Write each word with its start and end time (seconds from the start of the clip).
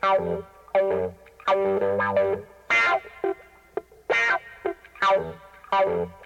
Thank 0.00 0.44
you. 5.72 6.17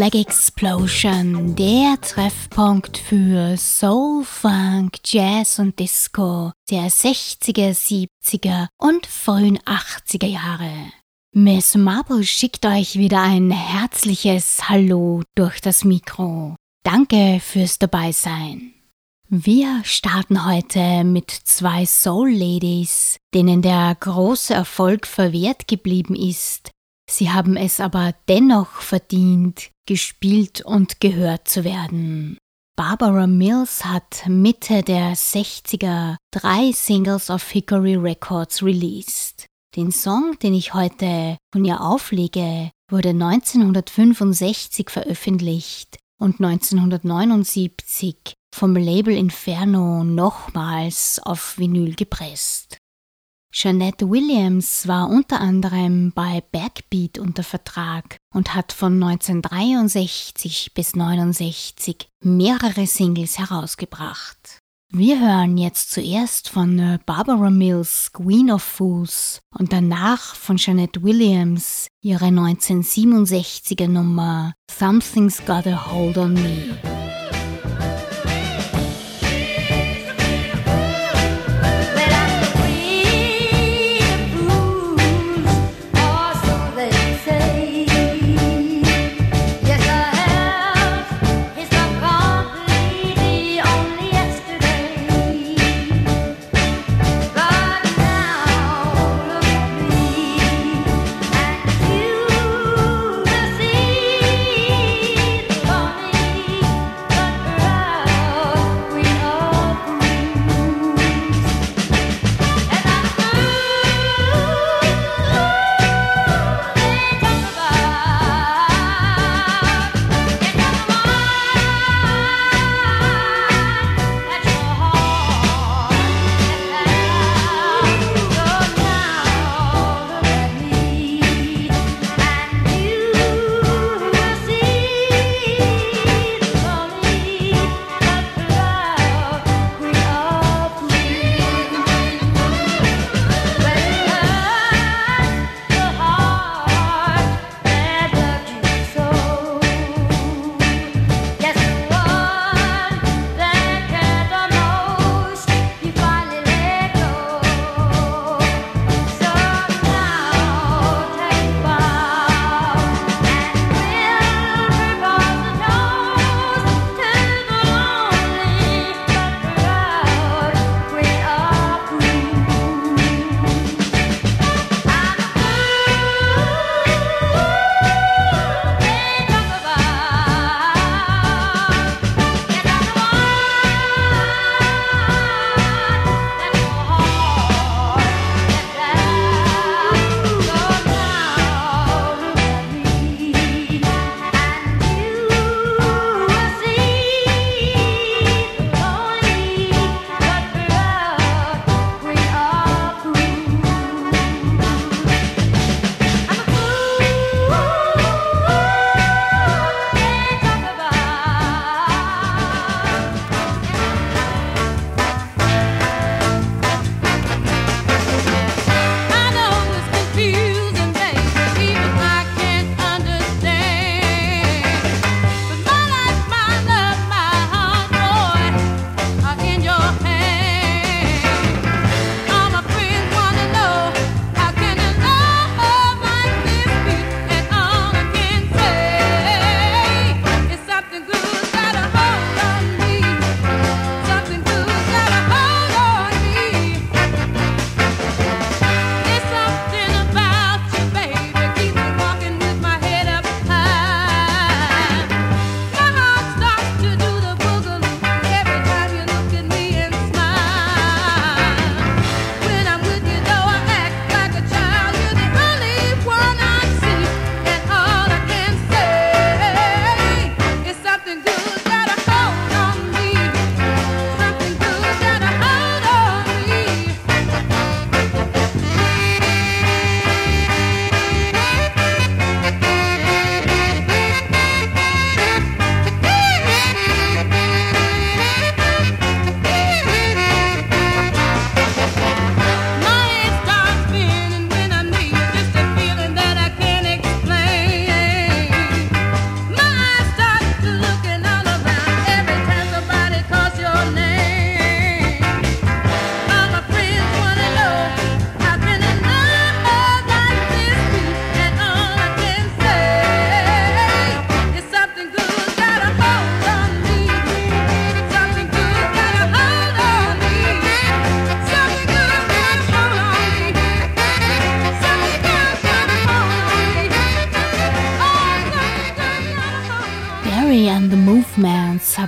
Leg 0.00 0.14
Explosion, 0.14 1.54
der 1.56 2.00
Treffpunkt 2.00 2.96
für 2.96 3.54
Soul, 3.58 4.24
Funk, 4.24 4.96
Jazz 5.04 5.58
und 5.58 5.78
Disco 5.78 6.52
der 6.70 6.88
60er, 6.90 7.74
70er 7.74 8.68
und 8.78 9.04
frühen 9.04 9.58
80er 9.58 10.26
Jahre. 10.26 10.72
Miss 11.34 11.74
Marble 11.74 12.24
schickt 12.24 12.64
euch 12.64 12.96
wieder 12.96 13.20
ein 13.20 13.50
herzliches 13.50 14.70
Hallo 14.70 15.22
durch 15.34 15.60
das 15.60 15.84
Mikro. 15.84 16.56
Danke 16.82 17.38
fürs 17.38 17.78
Dabeisein. 17.78 18.72
Wir 19.28 19.82
starten 19.84 20.46
heute 20.46 21.04
mit 21.04 21.30
zwei 21.30 21.84
Soul 21.84 22.32
Ladies, 22.32 23.18
denen 23.34 23.60
der 23.60 23.94
große 24.00 24.54
Erfolg 24.54 25.06
verwehrt 25.06 25.68
geblieben 25.68 26.14
ist, 26.14 26.70
Sie 27.10 27.30
haben 27.30 27.56
es 27.56 27.80
aber 27.80 28.14
dennoch 28.28 28.70
verdient, 28.82 29.70
gespielt 29.90 30.60
und 30.60 31.00
gehört 31.00 31.48
zu 31.48 31.64
werden. 31.64 32.38
Barbara 32.76 33.26
Mills 33.26 33.84
hat 33.84 34.22
Mitte 34.28 34.82
der 34.82 35.16
60er 35.16 36.14
drei 36.30 36.70
Singles 36.70 37.28
auf 37.28 37.50
Hickory 37.50 37.96
Records 37.96 38.62
released. 38.62 39.46
Den 39.74 39.90
Song, 39.90 40.38
den 40.44 40.54
ich 40.54 40.74
heute 40.74 41.38
von 41.52 41.64
ihr 41.64 41.80
auflege, 41.80 42.70
wurde 42.88 43.08
1965 43.08 44.90
veröffentlicht 44.90 45.98
und 46.20 46.40
1979 46.40 48.34
vom 48.54 48.76
Label 48.76 49.16
Inferno 49.16 50.04
nochmals 50.04 51.20
auf 51.24 51.58
Vinyl 51.58 51.96
gepresst. 51.96 52.78
Jeanette 53.52 54.08
Williams 54.08 54.86
war 54.86 55.10
unter 55.10 55.40
anderem 55.40 56.12
bei 56.12 56.44
Backbeat 56.52 57.18
unter 57.18 57.42
Vertrag 57.42 58.19
und 58.34 58.54
hat 58.54 58.72
von 58.72 59.02
1963 59.02 60.72
bis 60.74 60.94
1969 60.94 62.08
mehrere 62.22 62.86
Singles 62.86 63.38
herausgebracht. 63.38 64.60
Wir 64.92 65.20
hören 65.20 65.56
jetzt 65.56 65.92
zuerst 65.92 66.48
von 66.48 66.78
äh, 66.80 66.98
Barbara 67.06 67.48
Mills 67.48 68.10
Queen 68.12 68.50
of 68.50 68.62
Fools 68.62 69.40
und 69.56 69.72
danach 69.72 70.34
von 70.34 70.56
Jeanette 70.56 71.04
Williams 71.04 71.86
ihre 72.02 72.26
1967er 72.26 73.86
Nummer 73.86 74.52
Something's 74.68 75.44
Got 75.46 75.68
a 75.68 75.92
Hold 75.92 76.18
on 76.18 76.34
Me. 76.34 76.99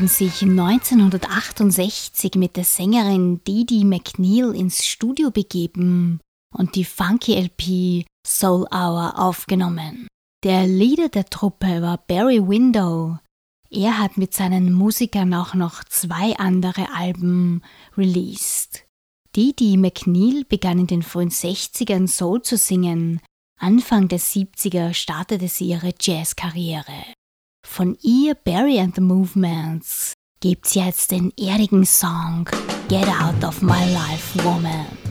Haben 0.03 0.09
sich 0.09 0.43
1968 0.43 2.35
mit 2.35 2.57
der 2.57 2.65
Sängerin 2.65 3.41
Didi 3.45 3.85
McNeil 3.85 4.53
ins 4.53 4.85
Studio 4.85 5.31
begeben 5.31 6.19
und 6.53 6.75
die 6.75 6.85
Funky 6.85 7.35
LP 7.37 8.05
Soul 8.27 8.67
Hour 8.73 9.17
aufgenommen. 9.17 10.09
Der 10.43 10.67
Leader 10.67 11.09
der 11.09 11.27
Truppe 11.27 11.83
war 11.83 11.99
Barry 11.99 12.41
Window. 12.45 13.17
Er 13.71 14.01
hat 14.01 14.17
mit 14.17 14.35
seinen 14.35 14.73
Musikern 14.73 15.33
auch 15.35 15.55
noch 15.55 15.85
zwei 15.85 16.37
andere 16.37 16.93
Alben 16.93 17.63
released. 17.97 18.85
Didi 19.37 19.77
McNeil 19.77 20.45
begann 20.49 20.81
in 20.81 20.89
den 20.89 21.05
frühen 21.05 21.31
60ern 21.31 22.09
Soul 22.09 22.43
zu 22.43 22.57
singen. 22.57 23.21
Anfang 23.61 24.09
der 24.09 24.19
70er 24.19 24.95
startete 24.95 25.47
sie 25.47 25.67
ihre 25.67 25.95
Jazzkarriere. 26.01 27.05
Von 27.75 27.97
ihr 28.03 28.35
Barry 28.35 28.79
and 28.79 28.95
the 28.95 29.01
Movements 29.01 30.13
gibt's 30.41 30.75
jetzt 30.75 31.11
den 31.11 31.33
erdigen 31.41 31.87
Song 31.87 32.47
Get 32.91 33.09
Out 33.09 33.43
of 33.43 33.63
My 33.63 33.91
Life 33.95 34.45
Woman. 34.45 35.02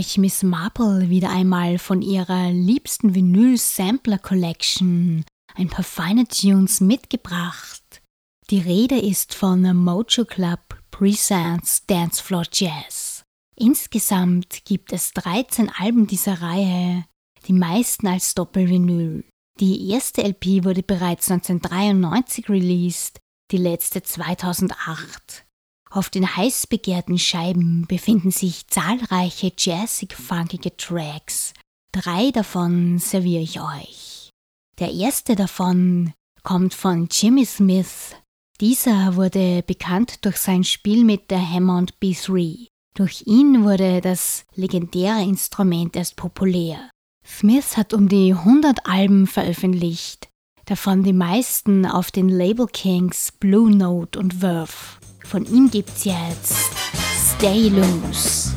Euch 0.00 0.16
Miss 0.16 0.42
Marple 0.42 1.10
wieder 1.10 1.28
einmal 1.28 1.76
von 1.76 2.00
ihrer 2.00 2.50
liebsten 2.50 3.14
Vinyl 3.14 3.58
Sampler 3.58 4.16
Collection 4.16 5.26
ein 5.54 5.68
paar 5.68 5.84
feine 5.84 6.26
Tunes 6.26 6.80
mitgebracht. 6.80 8.00
Die 8.48 8.60
Rede 8.60 8.98
ist 8.98 9.34
von 9.34 9.60
Mojo 9.76 10.24
Club 10.24 10.80
Presents 10.90 11.84
Dancefloor 11.84 12.44
Jazz. 12.50 13.24
Insgesamt 13.56 14.64
gibt 14.64 14.94
es 14.94 15.12
13 15.12 15.68
Alben 15.68 16.06
dieser 16.06 16.40
Reihe, 16.40 17.04
die 17.46 17.52
meisten 17.52 18.06
als 18.06 18.34
Doppelvinyl. 18.34 19.26
Die 19.60 19.90
erste 19.90 20.22
LP 20.22 20.64
wurde 20.64 20.82
bereits 20.82 21.30
1993 21.30 22.48
released, 22.48 23.20
die 23.50 23.58
letzte 23.58 24.02
2008. 24.02 25.44
Auf 25.92 26.08
den 26.08 26.36
heiß 26.36 26.68
begehrten 26.68 27.18
Scheiben 27.18 27.84
befinden 27.88 28.30
sich 28.30 28.68
zahlreiche 28.68 29.52
jazzig-funkige 29.58 30.76
Tracks. 30.76 31.52
Drei 31.90 32.30
davon 32.30 33.00
serviere 33.00 33.42
ich 33.42 33.60
euch. 33.60 34.30
Der 34.78 34.92
erste 34.92 35.34
davon 35.34 36.12
kommt 36.44 36.74
von 36.74 37.08
Jimmy 37.10 37.44
Smith. 37.44 38.14
Dieser 38.60 39.16
wurde 39.16 39.64
bekannt 39.66 40.24
durch 40.24 40.36
sein 40.36 40.62
Spiel 40.62 41.04
mit 41.04 41.30
der 41.30 41.50
Hammond 41.50 41.94
B3. 42.00 42.68
Durch 42.94 43.24
ihn 43.26 43.64
wurde 43.64 44.00
das 44.00 44.44
legendäre 44.54 45.22
Instrument 45.22 45.96
erst 45.96 46.14
populär. 46.14 46.88
Smith 47.26 47.76
hat 47.76 47.94
um 47.94 48.08
die 48.08 48.32
100 48.32 48.86
Alben 48.86 49.26
veröffentlicht, 49.26 50.28
davon 50.66 51.02
die 51.02 51.12
meisten 51.12 51.84
auf 51.84 52.10
den 52.10 52.28
Label 52.28 52.66
Kings 52.66 53.32
Blue 53.32 53.70
Note 53.70 54.18
und 54.18 54.34
Verve. 54.34 54.99
Von 55.30 55.44
ihm 55.46 55.70
gibt's 55.70 56.02
jetzt 56.02 56.56
Stay 57.36 57.68
Loose. 57.68 58.50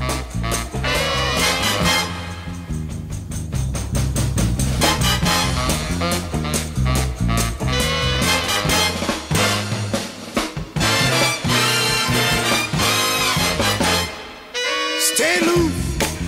Stay 15.00 15.40
loose, 15.46 15.72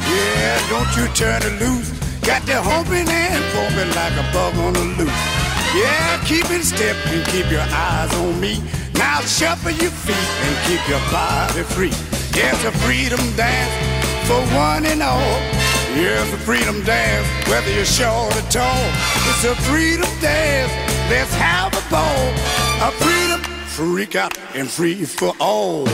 yeah, 0.07 0.59
don't 0.69 0.95
you 0.95 1.07
turn 1.15 1.41
it 1.41 1.59
loose. 1.59 1.91
Got 2.21 2.45
the 2.45 2.61
humping 2.61 3.09
and 3.09 3.43
bumping 3.51 3.89
like 3.95 4.13
a 4.13 4.31
bug 4.31 4.55
on 4.63 4.73
the 4.73 5.03
loose. 5.03 5.45
Yeah, 5.73 6.23
keep 6.25 6.45
it 6.51 6.63
step 6.63 6.95
and 7.07 7.25
keep 7.29 7.49
your 7.49 7.65
eyes 7.71 8.13
on 8.13 8.39
me. 8.39 8.61
Now 8.97 9.21
shuffle 9.21 9.71
your 9.71 9.91
feet 9.91 10.15
and 10.15 10.55
keep 10.67 10.87
your 10.87 10.99
body 11.11 11.63
free. 11.63 11.93
It's 12.37 12.63
a 12.63 12.71
freedom 12.83 13.19
dance 13.35 13.73
for 14.27 14.41
one 14.55 14.85
and 14.85 15.01
all. 15.01 15.39
It's 15.97 16.33
a 16.33 16.37
freedom 16.37 16.83
dance, 16.83 17.27
whether 17.49 17.71
you're 17.71 17.85
short 17.85 18.35
or 18.35 18.41
tall. 18.49 18.85
It's 19.29 19.43
a 19.45 19.55
freedom 19.63 20.09
dance, 20.19 20.71
let's 21.09 21.33
have 21.35 21.73
a 21.73 21.89
ball. 21.89 22.27
A 22.87 22.91
freedom 22.91 23.41
freak 23.67 24.15
out 24.15 24.37
and 24.53 24.69
free 24.69 25.05
for 25.05 25.33
all. 25.39 25.87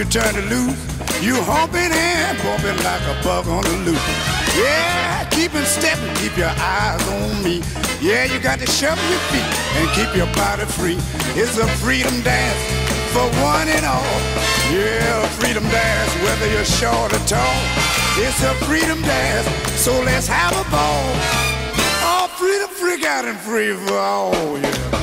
You 0.00 0.06
turn 0.06 0.34
it 0.34 0.48
loose. 0.48 0.80
You 1.20 1.36
humping 1.44 1.92
and 1.92 2.38
bumping 2.40 2.80
like 2.88 3.04
a 3.04 3.16
bug 3.22 3.46
on 3.48 3.60
the 3.64 3.76
loose. 3.84 4.08
Yeah, 4.56 5.28
keep 5.28 5.52
it 5.52 5.66
stepping, 5.66 6.14
keep 6.16 6.38
your 6.38 6.54
eyes 6.56 7.04
on 7.20 7.44
me. 7.44 7.60
Yeah, 8.00 8.24
you 8.24 8.40
got 8.40 8.60
to 8.60 8.66
shuffle 8.66 9.04
your 9.12 9.20
feet 9.28 9.44
and 9.76 9.84
keep 9.92 10.16
your 10.16 10.30
body 10.32 10.64
free. 10.64 10.96
It's 11.36 11.58
a 11.58 11.68
freedom 11.84 12.16
dance 12.22 12.56
for 13.12 13.28
one 13.44 13.68
and 13.68 13.84
all. 13.84 14.16
Yeah, 14.72 15.20
a 15.20 15.28
freedom 15.36 15.64
dance, 15.68 16.12
whether 16.24 16.48
you're 16.48 16.64
short 16.64 17.12
or 17.12 17.20
tall. 17.28 17.60
It's 18.16 18.40
a 18.42 18.54
freedom 18.64 19.02
dance, 19.02 19.48
so 19.76 19.92
let's 20.00 20.28
have 20.28 20.56
a 20.56 20.64
ball. 20.72 21.04
Oh, 22.08 22.24
freedom, 22.40 22.70
freak 22.72 23.04
out 23.04 23.26
and 23.26 23.36
free 23.36 23.76
for 23.76 23.98
all, 23.98 24.58
yeah. 24.58 24.99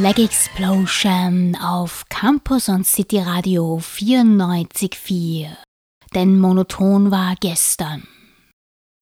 Black 0.00 0.18
Explosion 0.18 1.54
auf 1.56 2.06
Campus 2.08 2.70
und 2.70 2.86
City 2.86 3.18
Radio 3.18 3.76
94.4. 3.76 5.54
Denn 6.14 6.38
monoton 6.38 7.10
war 7.10 7.34
gestern. 7.38 8.08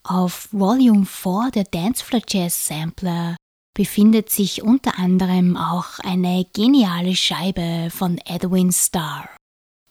Auf 0.02 0.48
Volume 0.50 1.06
4 1.06 1.52
der 1.54 1.62
Dancefloor 1.62 2.22
Jazz 2.26 2.66
Sampler 2.66 3.36
befindet 3.76 4.30
sich 4.30 4.64
unter 4.64 4.98
anderem 4.98 5.56
auch 5.56 6.00
eine 6.00 6.44
geniale 6.52 7.14
Scheibe 7.14 7.90
von 7.92 8.18
Edwin 8.24 8.72
Starr. 8.72 9.28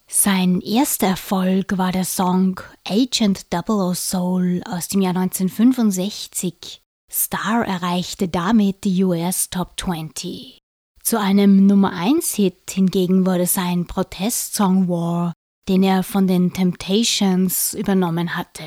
Sein 0.09 0.59
erster 0.59 1.07
Erfolg 1.07 1.77
war 1.77 1.93
der 1.93 2.03
Song 2.03 2.59
Agent 2.85 3.53
Double 3.53 3.77
O 3.77 3.93
Soul 3.93 4.61
aus 4.69 4.89
dem 4.89 4.99
Jahr 4.99 5.15
1965. 5.15 6.81
Star 7.09 7.65
erreichte 7.65 8.27
damit 8.27 8.83
die 8.83 9.05
US 9.05 9.49
Top 9.49 9.79
20. 9.79 10.59
Zu 11.07 11.17
einem 11.17 11.67
Nummer 11.67 11.93
1 11.93 12.33
Hit 12.33 12.69
hingegen 12.69 13.25
wurde 13.25 13.45
sein 13.45 13.85
Protestsong 13.87 14.89
War, 14.89 15.31
den 15.69 15.81
er 15.81 16.03
von 16.03 16.27
den 16.27 16.51
Temptations 16.51 17.73
übernommen 17.73 18.35
hatte. 18.35 18.65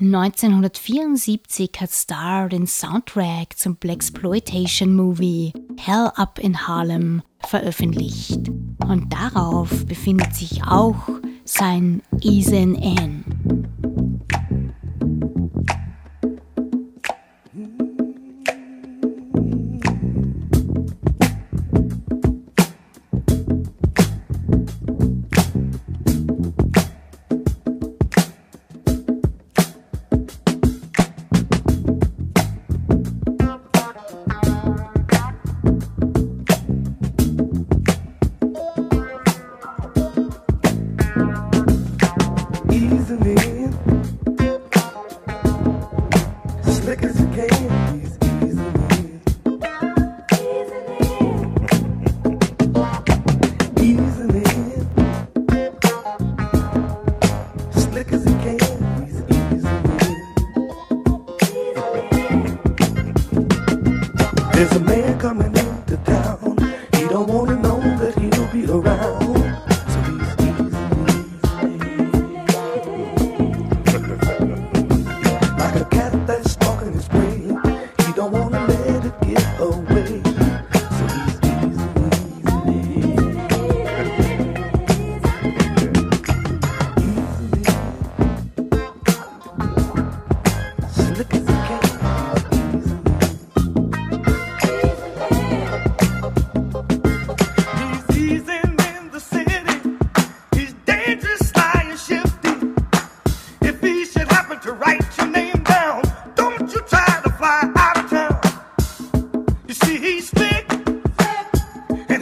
1974 0.00 1.70
hat 1.78 1.90
Starr 1.90 2.48
den 2.48 2.66
Soundtrack 2.66 3.58
zum 3.58 3.76
Blaxploitation 3.76 4.96
Movie 4.96 5.52
Hell 5.76 6.10
Up 6.14 6.38
in 6.38 6.66
Harlem 6.66 7.20
veröffentlicht 7.40 8.48
und 8.88 9.12
darauf 9.12 9.84
befindet 9.84 10.34
sich 10.34 10.64
auch 10.64 11.06
sein 11.44 12.00
Easin' 12.22 12.76
In. 12.76 13.57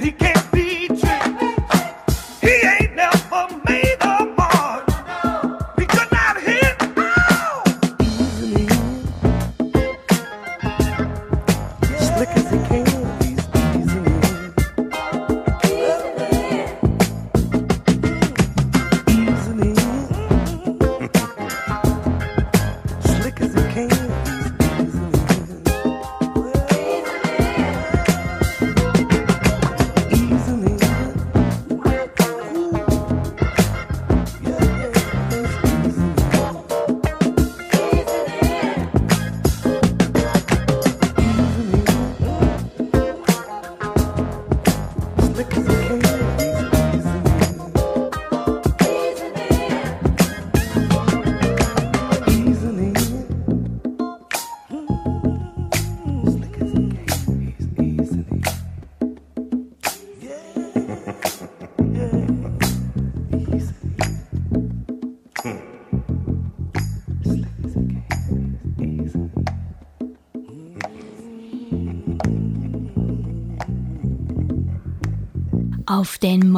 Auf 0.07 0.13
den 0.19 0.46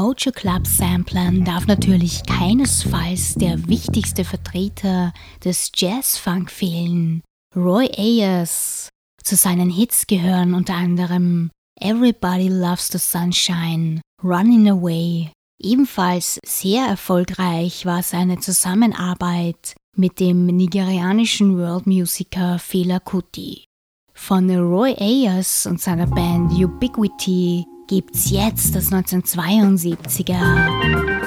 Mojo 0.09 0.33
Club 0.33 0.67
Samplern 0.67 1.45
darf 1.45 1.67
natürlich 1.67 2.23
keinesfalls 2.23 3.35
der 3.35 3.69
wichtigste 3.69 4.25
Vertreter 4.25 5.13
des 5.45 5.71
Jazz-Funk 5.77 6.51
fehlen, 6.51 7.23
Roy 7.55 7.91
Ayers. 7.95 8.89
Zu 9.23 9.37
seinen 9.37 9.69
Hits 9.69 10.07
gehören 10.07 10.55
unter 10.55 10.77
anderem 10.77 11.51
Everybody 11.79 12.49
Loves 12.49 12.89
the 12.89 12.97
Sunshine, 12.97 14.01
Running 14.25 14.71
Away. 14.71 15.31
Ebenfalls 15.61 16.41
sehr 16.43 16.87
erfolgreich 16.87 17.85
war 17.85 18.03
seine 18.03 18.39
Zusammenarbeit 18.39 19.77
mit 19.95 20.21
dem 20.21 20.47
nigerianischen 20.47 21.59
World-Musiker 21.59 22.59
Fela 22.59 22.99
Kuti. 22.99 23.67
Von 24.15 24.51
Roy 24.51 24.95
Ayers 24.99 25.67
und 25.67 25.83
seiner 25.83 26.07
Band 26.07 26.53
Ubiquity 26.53 27.67
gibt's 27.89 28.31
jetzt 28.31 28.75
das 28.77 28.93
1972er 28.93 30.39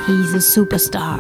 He's 0.06 0.34
a 0.36 0.40
Superstar. 0.40 1.20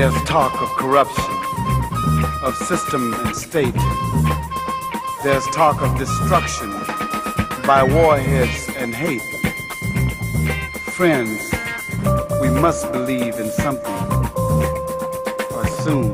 There's 0.00 0.22
talk 0.22 0.62
of 0.62 0.68
corruption, 0.76 1.24
of 2.44 2.54
system 2.54 3.12
and 3.14 3.34
state. 3.34 3.74
There's 5.24 5.44
talk 5.48 5.82
of 5.82 5.98
destruction 5.98 6.70
by 7.66 7.82
warheads 7.82 8.68
and 8.76 8.94
hate. 8.94 9.20
Friends, 10.92 11.52
we 12.40 12.48
must 12.48 12.92
believe 12.92 13.40
in 13.40 13.50
something, 13.50 13.92
or 15.56 15.66
soon 15.82 16.12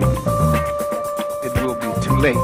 it 1.45 1.53
will 1.63 1.75
be 1.75 1.93
too 2.01 2.17
late. 2.17 2.37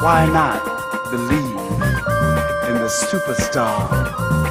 Why 0.00 0.30
not? 0.32 0.62
believe 1.10 1.56
in 2.68 2.74
the 2.80 2.88
superstar. 3.10 4.43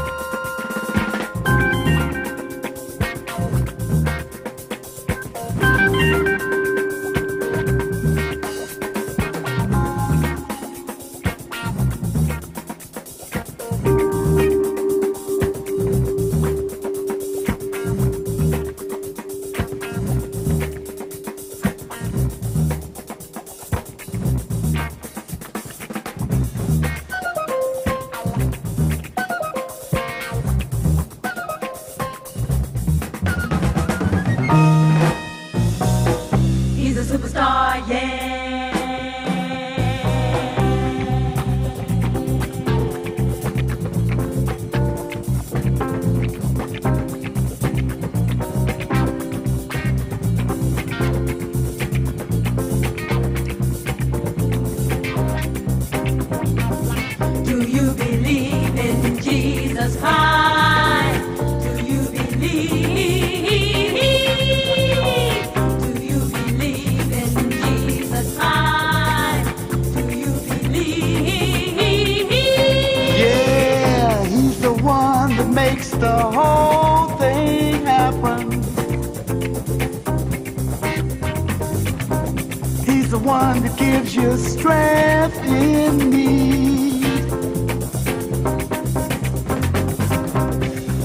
gives 83.94 84.16
you 84.16 84.38
strength 84.38 85.38
in 85.46 86.10
need. 86.10 87.04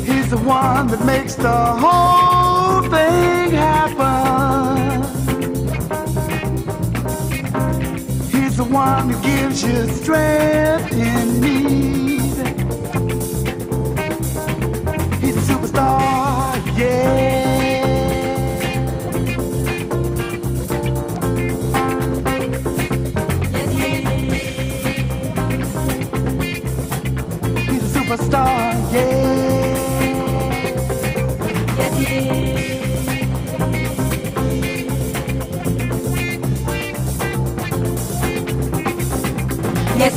He's 0.09 0.31
the 0.31 0.41
one 0.43 0.87
that 0.87 1.05
makes 1.05 1.35
the 1.35 1.61
whole 1.83 2.81
thing 2.89 3.51
happen. 3.51 5.03
He's 8.33 8.57
the 8.57 8.65
one 8.65 9.11
that 9.11 9.23
gives 9.23 9.63
you 9.63 9.87
strength 9.89 10.93
in 10.93 11.41
need. 11.43 12.08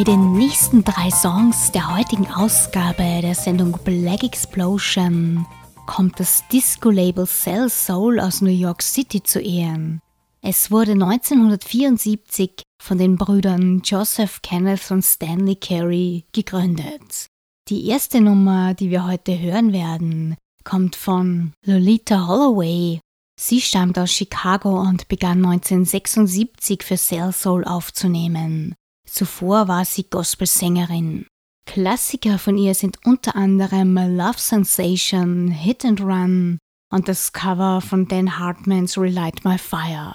Bei 0.00 0.04
den 0.04 0.32
nächsten 0.32 0.82
drei 0.82 1.10
Songs 1.10 1.72
der 1.72 1.94
heutigen 1.94 2.26
Ausgabe 2.28 3.20
der 3.20 3.34
Sendung 3.34 3.72
Black 3.84 4.22
Explosion 4.22 5.44
kommt 5.84 6.18
das 6.18 6.42
Disco-Label 6.50 7.26
Cell 7.26 7.68
Soul 7.68 8.18
aus 8.18 8.40
New 8.40 8.48
York 8.48 8.80
City 8.80 9.22
zu 9.22 9.42
Ehren. 9.42 10.00
Es 10.40 10.70
wurde 10.70 10.92
1974 10.92 12.62
von 12.82 12.96
den 12.96 13.16
Brüdern 13.16 13.82
Joseph 13.84 14.40
Kenneth 14.40 14.90
und 14.90 15.02
Stanley 15.02 15.56
Carey 15.56 16.24
gegründet. 16.32 17.26
Die 17.68 17.86
erste 17.88 18.22
Nummer, 18.22 18.72
die 18.72 18.88
wir 18.88 19.06
heute 19.06 19.38
hören 19.38 19.74
werden, 19.74 20.38
kommt 20.64 20.96
von 20.96 21.52
Lolita 21.66 22.26
Holloway. 22.26 23.00
Sie 23.38 23.60
stammt 23.60 23.98
aus 23.98 24.10
Chicago 24.10 24.80
und 24.80 25.08
begann 25.08 25.44
1976 25.44 26.84
für 26.84 26.96
Cell 26.96 27.34
Soul 27.34 27.66
aufzunehmen. 27.66 28.74
Zuvor 29.10 29.66
war 29.66 29.84
sie 29.84 30.04
Gospelsängerin. 30.04 31.26
Klassiker 31.66 32.38
von 32.38 32.56
ihr 32.56 32.74
sind 32.74 32.98
unter 33.04 33.34
anderem 33.34 33.94
Love 33.94 34.38
Sensation, 34.38 35.48
Hit 35.48 35.84
and 35.84 36.00
Run, 36.00 36.58
und 36.92 37.08
das 37.08 37.32
Cover 37.32 37.80
von 37.80 38.06
Dan 38.06 38.38
Hartmans 38.38 38.96
Relight 38.96 39.44
My 39.44 39.58
Fire. 39.58 40.14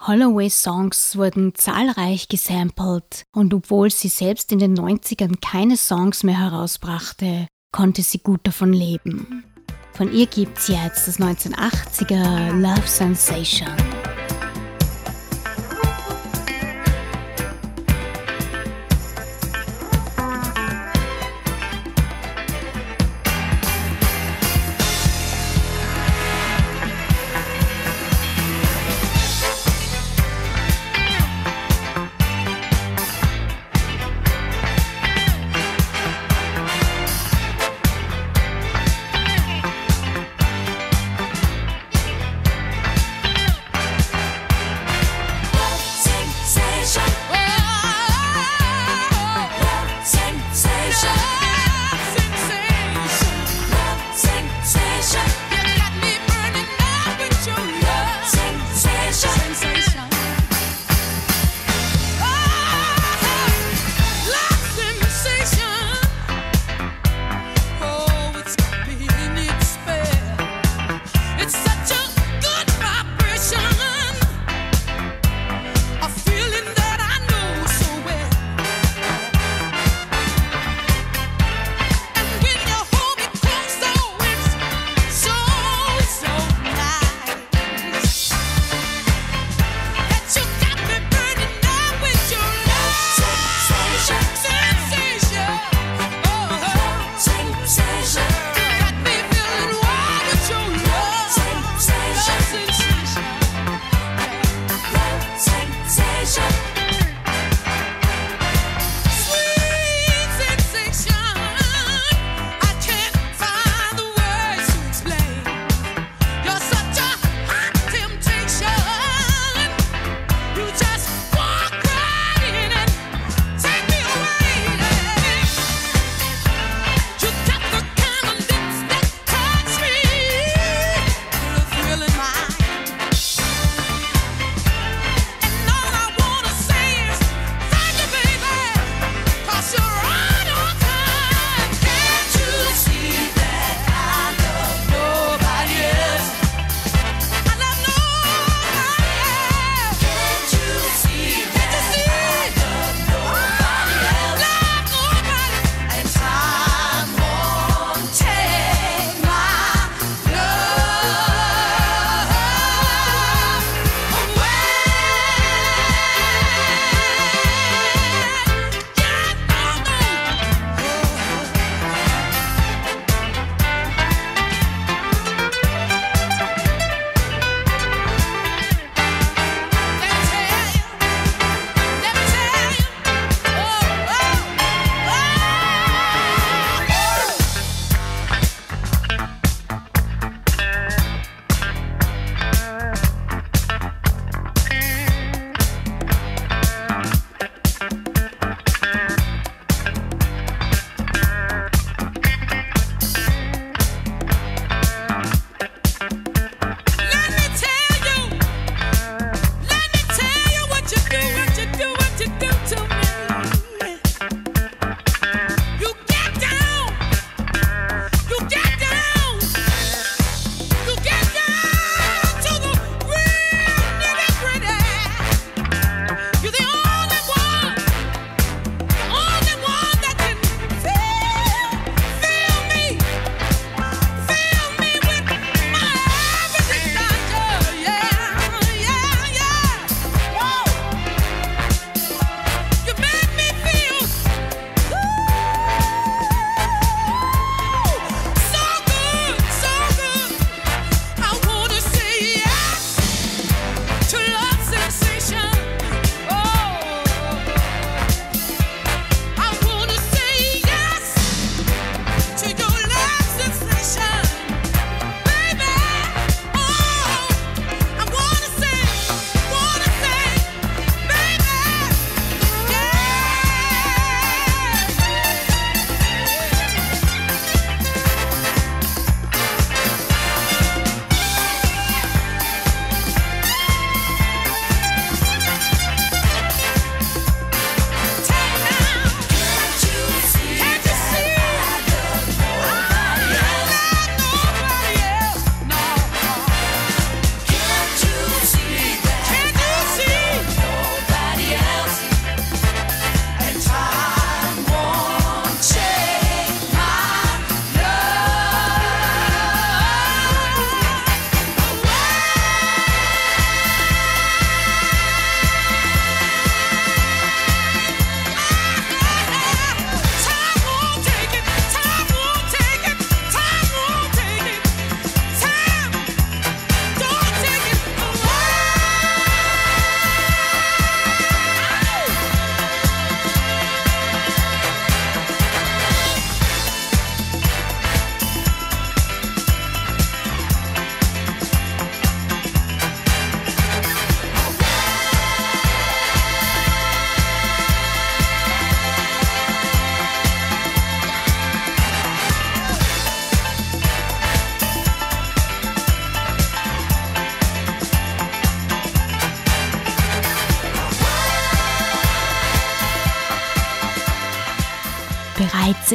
Holloways 0.00 0.62
Songs 0.62 1.16
wurden 1.16 1.54
zahlreich 1.54 2.28
gesampelt 2.28 3.24
und 3.34 3.54
obwohl 3.54 3.90
sie 3.90 4.08
selbst 4.08 4.50
in 4.50 4.58
den 4.58 4.76
90ern 4.76 5.40
keine 5.40 5.76
Songs 5.76 6.22
mehr 6.22 6.38
herausbrachte, 6.38 7.46
konnte 7.70 8.02
sie 8.02 8.18
gut 8.18 8.40
davon 8.44 8.72
leben. 8.72 9.44
Von 9.92 10.12
ihr 10.12 10.26
gibt's 10.26 10.68
jetzt 10.68 11.06
das 11.06 11.20
1980er 11.20 12.52
Love 12.52 12.86
Sensation. 12.86 14.11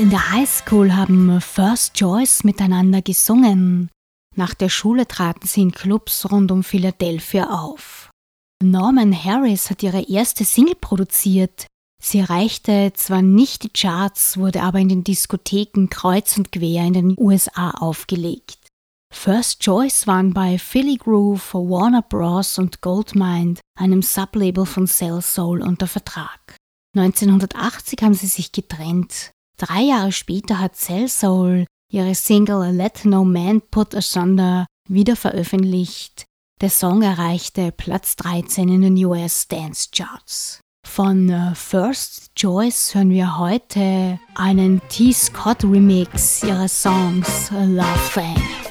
In 0.07 0.11
der 0.11 0.31
Highschool 0.31 0.95
haben 0.95 1.41
First 1.41 1.99
Joyce 1.99 2.45
miteinander 2.45 3.01
gesungen. 3.01 3.89
Nach 4.37 4.53
der 4.53 4.69
Schule 4.69 5.05
traten 5.05 5.45
sie 5.45 5.59
in 5.63 5.73
Clubs 5.73 6.31
rund 6.31 6.49
um 6.49 6.63
Philadelphia 6.63 7.49
auf. 7.49 8.09
Norman 8.63 9.11
Harris 9.11 9.69
hat 9.69 9.83
ihre 9.83 10.07
erste 10.07 10.45
Single 10.45 10.75
produziert. 10.75 11.67
Sie 12.01 12.19
erreichte 12.19 12.93
zwar 12.95 13.21
nicht 13.21 13.63
die 13.63 13.69
Charts, 13.69 14.37
wurde 14.37 14.61
aber 14.61 14.79
in 14.79 14.87
den 14.87 15.03
Diskotheken 15.03 15.87
kreuz 15.89 16.37
und 16.37 16.53
quer 16.53 16.85
in 16.85 16.93
den 16.93 17.15
USA 17.17 17.71
aufgelegt. 17.71 18.59
First 19.13 19.59
Choice 19.59 20.07
waren 20.07 20.33
bei 20.33 20.57
Philly 20.57 20.95
Groove, 20.95 21.53
Warner 21.53 22.01
Bros. 22.01 22.59
und 22.59 22.79
Goldmind, 22.79 23.59
einem 23.77 24.01
Sublabel 24.01 24.65
von 24.65 24.87
Cell 24.87 25.21
Soul, 25.21 25.61
unter 25.61 25.85
Vertrag. 25.85 26.55
1980 26.95 28.01
haben 28.03 28.13
sie 28.13 28.27
sich 28.27 28.53
getrennt. 28.53 29.33
Drei 29.57 29.81
Jahre 29.81 30.11
später 30.11 30.59
hat 30.59 30.75
Cell 30.75 31.09
Soul 31.09 31.65
ihre 31.91 32.13
Single 32.13 32.71
Let 32.71 33.05
No 33.05 33.23
Man 33.23 33.61
Put 33.61 33.95
Asunder 33.95 34.67
wieder 34.87 35.15
veröffentlicht. 35.15 36.25
Der 36.61 36.69
Song 36.69 37.01
erreichte 37.01 37.71
Platz 37.71 38.15
13 38.17 38.69
in 38.69 38.81
den 38.81 39.05
US 39.05 39.47
Dance 39.47 39.89
Charts. 39.91 40.61
Von 40.85 41.29
äh, 41.29 41.55
First 41.55 42.35
Choice 42.35 42.93
hören 42.93 43.09
wir 43.09 43.39
heute 43.39 44.19
einen 44.35 44.79
T. 44.89 45.11
Scott 45.11 45.63
Remix 45.63 46.43
ihres 46.43 46.83
Songs 46.83 47.49
Love 47.51 48.11
Thing. 48.13 48.66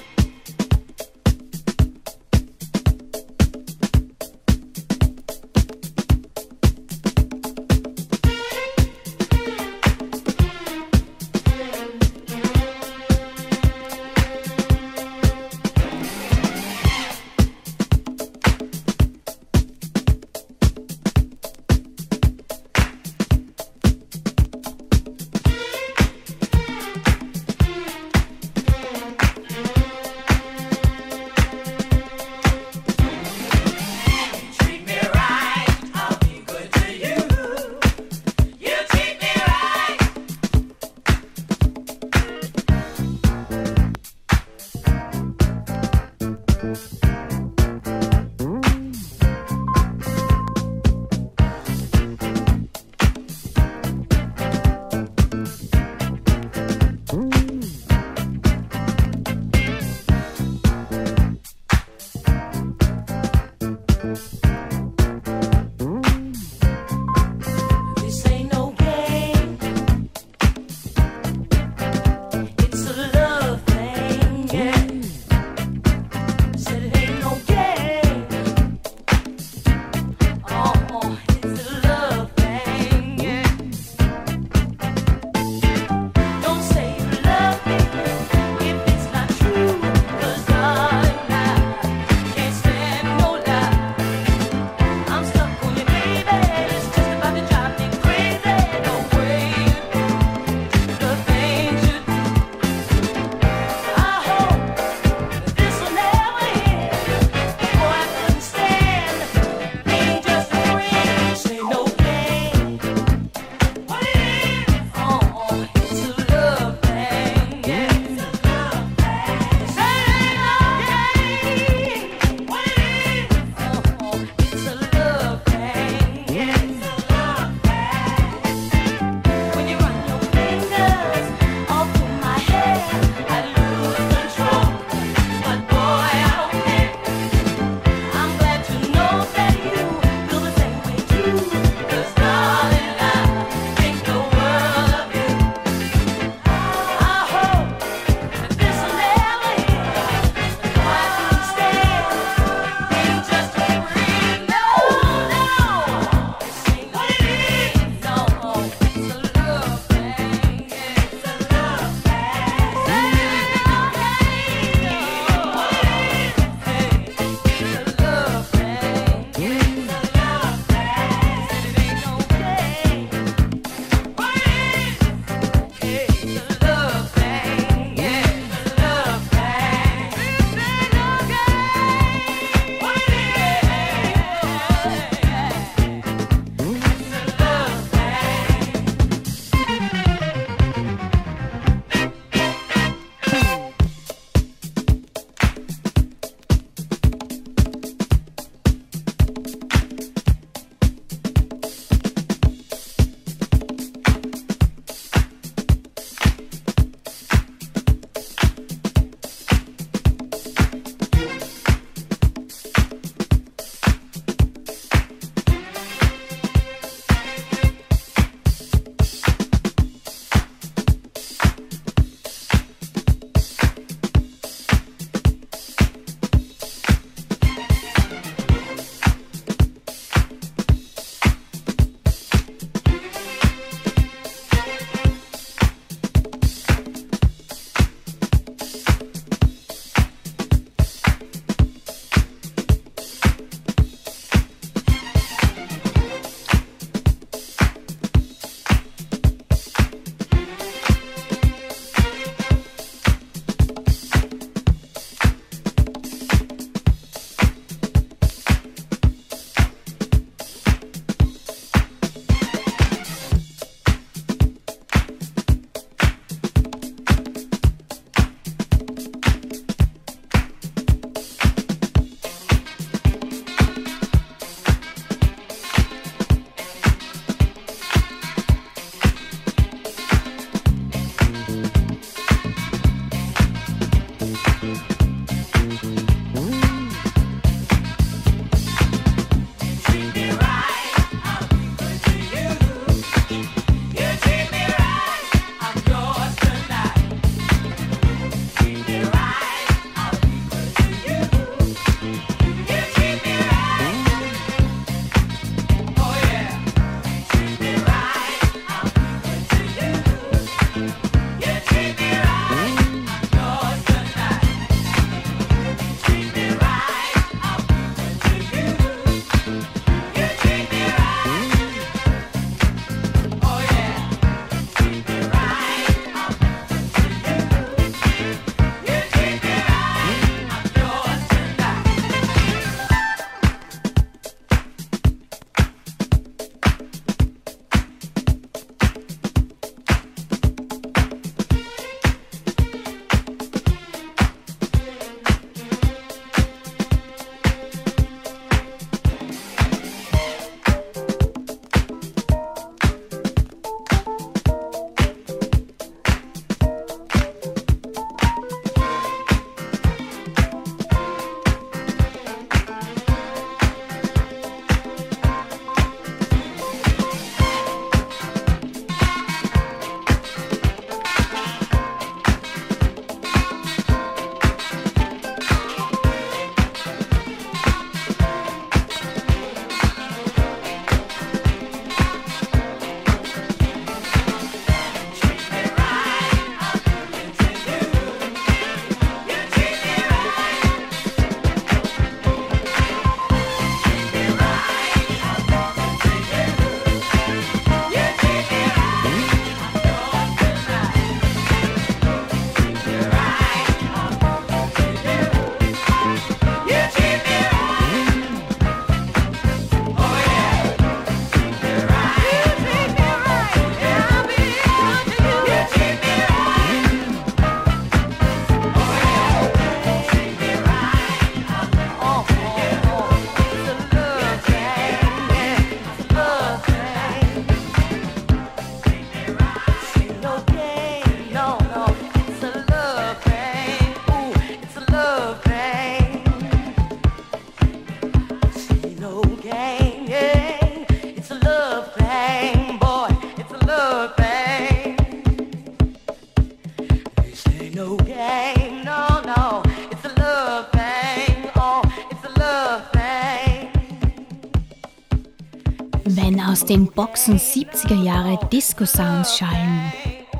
Boxen 456.97 457.39
70er 457.39 458.03
Jahre 458.03 458.39
Disco-Sounds 458.51 459.37
schallen, 459.37 459.93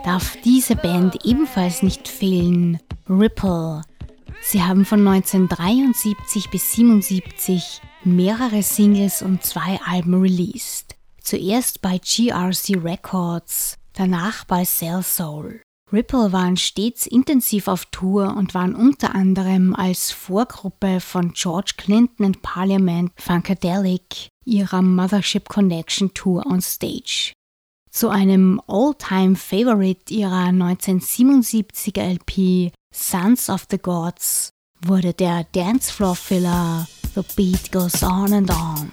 darf 0.07 0.39
diese 0.43 0.75
Band 0.75 1.27
ebenfalls 1.27 1.83
nicht 1.83 2.09
fehlen. 2.09 2.81
Ripple. 3.11 3.83
Sie 4.41 4.63
haben 4.63 4.87
von 4.87 5.07
1973 5.07 6.49
bis 6.51 6.79
1977 6.79 7.83
mehrere 8.05 8.63
Singles 8.63 9.21
und 9.21 9.45
zwei 9.45 9.79
Alben 9.87 10.19
released. 10.19 10.97
Zuerst 11.21 11.83
bei 11.83 11.99
GRC 11.99 12.83
Records, 12.83 13.77
danach 13.93 14.47
bei 14.47 14.65
Cell 14.65 15.03
Soul. 15.03 15.61
Ripple 15.93 16.33
waren 16.33 16.57
stets 16.57 17.07
intensiv 17.07 17.69
auf 17.69 17.87
Tour 17.87 18.37
und 18.37 18.55
waren 18.55 18.75
unter 18.75 19.15
anderem 19.15 19.75
als 19.75 20.11
Vorgruppe 20.11 21.01
von 21.01 21.33
George 21.33 21.75
Clinton 21.77 22.27
and 22.27 22.43
Parliament 22.43 23.13
Funkadelic 23.17 24.29
ihrer 24.45 24.83
Mothership 24.83 25.49
Connection 25.49 26.13
Tour 26.13 26.45
on 26.45 26.61
Stage. 26.61 27.33
Zu 27.91 28.09
einem 28.09 28.61
All-Time 28.67 29.37
Favorite 29.37 30.13
ihrer 30.13 30.49
1977er 30.49 32.03
LP 32.03 32.73
Sons 32.93 33.49
of 33.49 33.67
the 33.71 33.79
Gods 33.79 34.51
wurde 34.85 35.15
der 35.15 35.45
Dancefloor 35.53 36.17
Filler 36.17 36.89
The 37.15 37.23
Beat 37.37 37.71
Goes 37.71 38.03
On 38.03 38.33
and 38.33 38.51
On. 38.51 38.91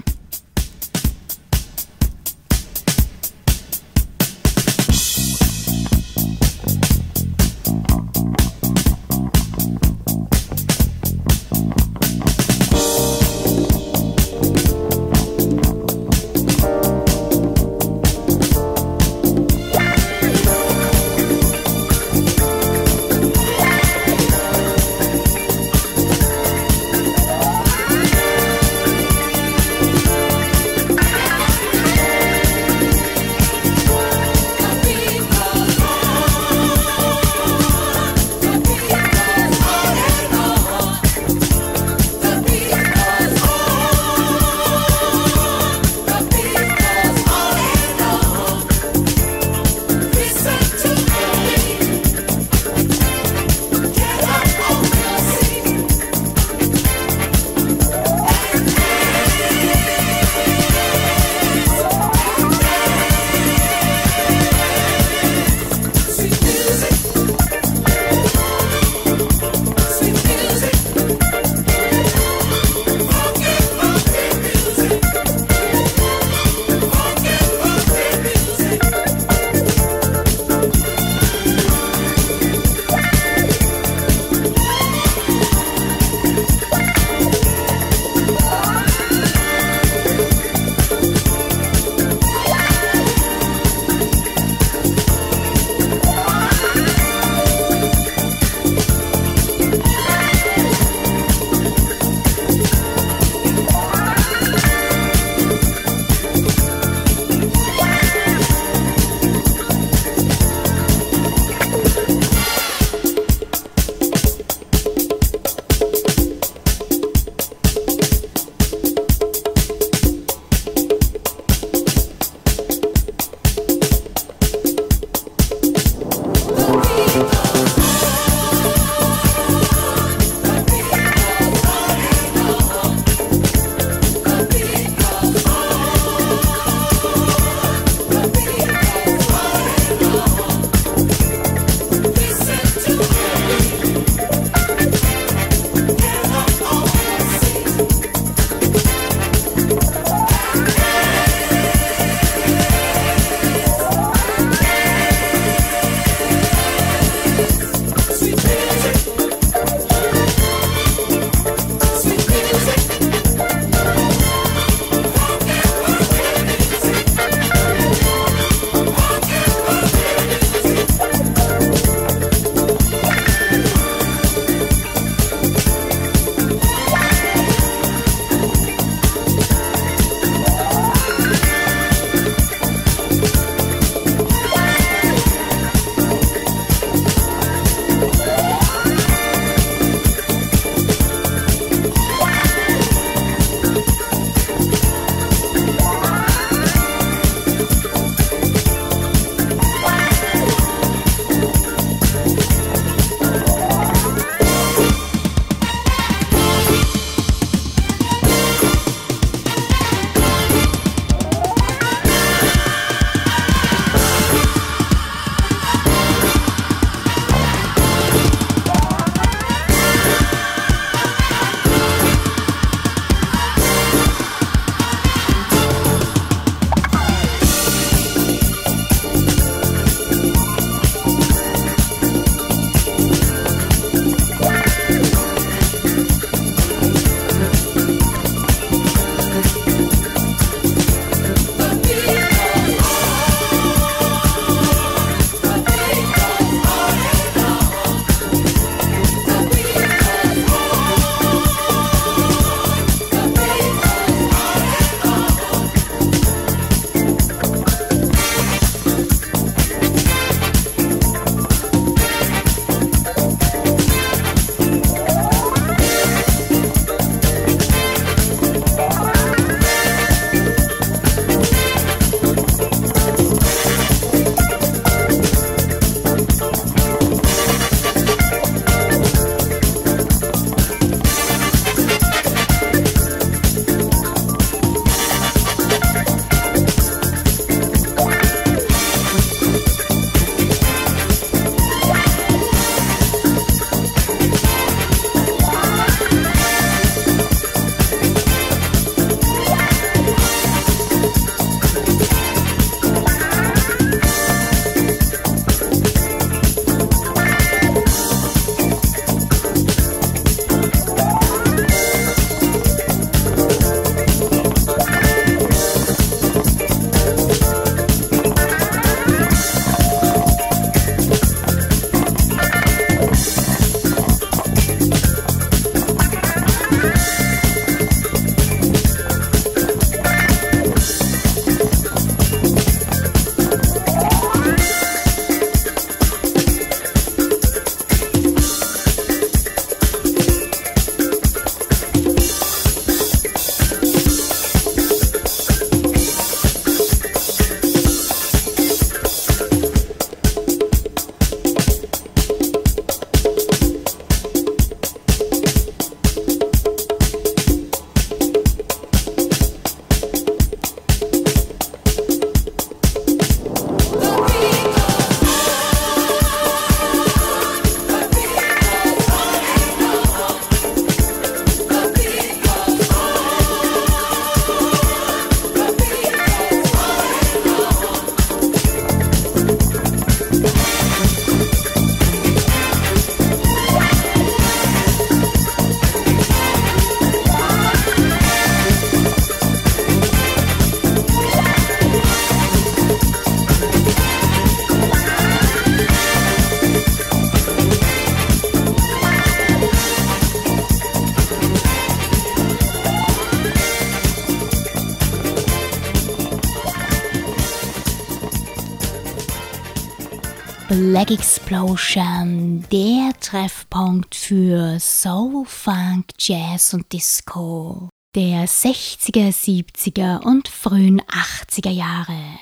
Black 410.93 411.09
Explosion, 411.09 412.63
der 412.71 413.13
Treffpunkt 413.19 414.13
für 414.13 414.79
Soul, 414.79 415.43
Funk, 415.43 416.11
Jazz 416.19 416.75
und 416.75 416.93
Disco 416.93 417.89
der 418.15 418.47
60er, 418.47 419.29
70er 419.29 420.21
und 420.23 420.47
frühen 420.47 421.01
80er 421.01 421.71
Jahre. 421.71 422.37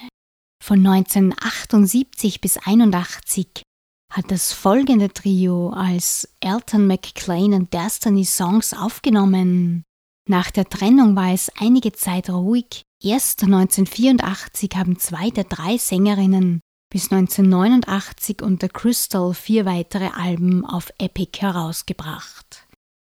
Von 0.62 0.86
1978 0.86 2.41
bis 2.41 2.58
81 2.58 3.64
hat 4.12 4.26
das 4.28 4.52
folgende 4.52 5.14
Trio 5.14 5.70
als 5.70 6.28
Elton 6.41 6.88
McClain 6.88 7.54
und 7.54 7.74
Destiny 7.74 8.26
Songs 8.26 8.74
aufgenommen. 8.74 9.86
Nach 10.28 10.52
der 10.52 10.68
Trennung 10.68 11.16
war 11.16 11.32
es 11.32 11.49
einige 11.58 11.93
Zeit 11.93 12.30
ruhig. 12.30 12.82
Erst 13.02 13.43
1984 13.43 14.72
haben 14.76 14.99
zwei 14.99 15.30
der 15.30 15.45
drei 15.45 15.78
Sängerinnen 15.78 16.60
bis 16.92 17.12
1989 17.12 18.44
unter 18.44 18.70
Crystal 18.70 19.34
vier 19.34 19.66
weitere 19.66 20.10
Alben 20.14 20.66
auf 20.66 20.92
Epic 21.00 21.42
herausgebracht. 21.42 22.68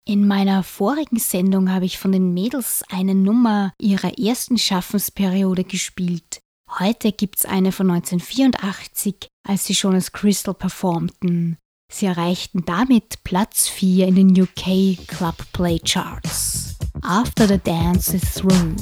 In 0.05 0.27
meiner 0.27 0.63
vorigen 0.63 1.17
Sendung 1.17 1.71
habe 1.71 1.85
ich 1.85 1.97
von 1.97 2.11
den 2.11 2.33
Mädels 2.33 2.83
eine 2.89 3.15
Nummer 3.15 3.73
ihrer 3.79 4.19
ersten 4.19 4.57
Schaffensperiode 4.57 5.63
gespielt. 5.63 6.41
Heute 6.77 7.11
gibt's 7.11 7.45
eine 7.45 7.71
von 7.71 7.89
1984, 7.89 9.27
als 9.47 9.65
sie 9.65 9.75
schon 9.75 9.95
als 9.95 10.11
Crystal 10.11 10.53
performten. 10.53 11.57
Sie 11.91 12.05
erreichten 12.05 12.65
damit 12.65 13.23
Platz 13.23 13.67
4 13.67 14.07
in 14.07 14.15
den 14.15 14.41
UK 14.41 15.07
Club 15.07 15.37
Play 15.53 15.79
Charts. 15.79 16.75
After 17.01 17.47
the 17.47 17.57
Dance 17.57 18.15
is 18.15 18.33
Through. 18.33 18.75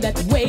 that 0.00 0.18
way. 0.32 0.43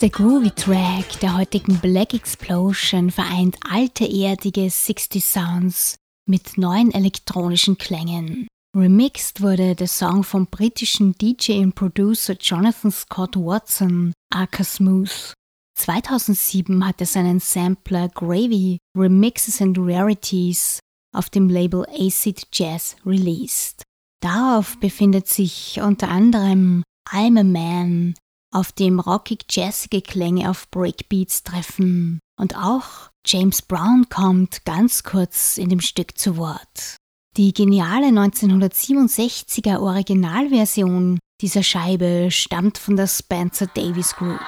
Letzte 0.00 0.10
Groovy 0.10 0.52
Track 0.52 1.18
der 1.22 1.36
heutigen 1.36 1.80
Black 1.80 2.14
Explosion 2.14 3.10
vereint 3.10 3.56
alte 3.68 4.04
erdige 4.04 4.70
60 4.70 5.24
Sounds 5.24 5.96
mit 6.24 6.56
neuen 6.56 6.92
elektronischen 6.92 7.76
Klängen. 7.78 8.46
Remixed 8.76 9.42
wurde 9.42 9.74
der 9.74 9.88
Song 9.88 10.22
vom 10.22 10.46
britischen 10.46 11.14
DJ 11.14 11.64
und 11.64 11.74
Producer 11.74 12.36
Jonathan 12.38 12.92
Scott 12.92 13.34
Watson, 13.34 14.12
aka 14.32 14.62
Smooth. 14.62 15.34
2007 15.76 16.86
hat 16.86 17.00
er 17.00 17.06
seinen 17.06 17.40
Sampler 17.40 18.08
Gravy 18.08 18.78
Remixes 18.96 19.60
and 19.60 19.76
Rarities 19.80 20.78
auf 21.12 21.28
dem 21.28 21.48
Label 21.48 21.84
Acid 21.88 22.46
Jazz 22.52 22.94
released. 23.04 23.82
Darauf 24.20 24.78
befindet 24.78 25.26
sich 25.26 25.80
unter 25.82 26.08
anderem 26.08 26.84
I'm 27.10 27.40
a 27.40 27.42
Man, 27.42 28.14
auf 28.52 28.72
dem 28.72 29.00
rockig-jazzige 29.00 30.02
Klänge 30.02 30.50
auf 30.50 30.70
Breakbeats 30.70 31.42
treffen. 31.42 32.20
Und 32.38 32.56
auch 32.56 33.10
James 33.26 33.62
Brown 33.62 34.06
kommt 34.08 34.64
ganz 34.64 35.02
kurz 35.02 35.58
in 35.58 35.68
dem 35.68 35.80
Stück 35.80 36.16
zu 36.16 36.36
Wort. 36.36 36.96
Die 37.36 37.52
geniale 37.52 38.06
1967er 38.06 39.80
Originalversion 39.80 41.18
dieser 41.40 41.62
Scheibe 41.62 42.30
stammt 42.30 42.78
von 42.78 42.96
der 42.96 43.06
Spencer 43.06 43.66
Davis 43.66 44.14
Group. 44.16 44.40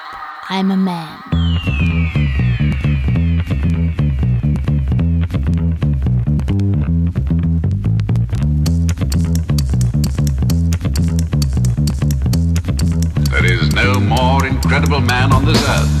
I'm 0.49 0.73
a 0.73 0.75
Man. 0.75 1.70
Incredible 14.71 15.01
man 15.01 15.33
on 15.33 15.43
this 15.43 15.61
earth. 15.67 16.00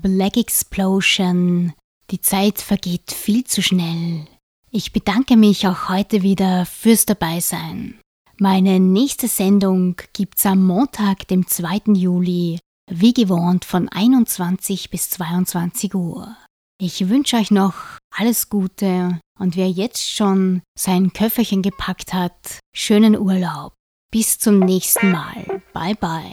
Black 0.00 0.36
Explosion. 0.36 1.72
Die 2.10 2.20
Zeit 2.20 2.60
vergeht 2.60 3.12
viel 3.12 3.44
zu 3.44 3.62
schnell. 3.62 4.26
Ich 4.70 4.92
bedanke 4.92 5.36
mich 5.36 5.66
auch 5.66 5.88
heute 5.88 6.22
wieder 6.22 6.64
fürs 6.66 7.06
Dabeisein. 7.06 7.98
Meine 8.38 8.80
nächste 8.80 9.28
Sendung 9.28 9.96
gibt's 10.12 10.46
am 10.46 10.66
Montag, 10.66 11.28
dem 11.28 11.46
2. 11.46 11.92
Juli, 11.94 12.58
wie 12.90 13.12
gewohnt 13.12 13.64
von 13.64 13.88
21 13.88 14.90
bis 14.90 15.10
22 15.10 15.94
Uhr. 15.94 16.36
Ich 16.80 17.08
wünsche 17.08 17.36
euch 17.36 17.50
noch 17.50 17.74
alles 18.16 18.48
Gute 18.48 19.20
und 19.38 19.56
wer 19.56 19.68
jetzt 19.68 20.10
schon 20.10 20.62
sein 20.78 21.12
Köfferchen 21.12 21.62
gepackt 21.62 22.14
hat, 22.14 22.60
schönen 22.74 23.18
Urlaub. 23.18 23.74
Bis 24.10 24.38
zum 24.38 24.60
nächsten 24.60 25.12
Mal. 25.12 25.62
Bye 25.74 25.94
bye. 25.94 26.32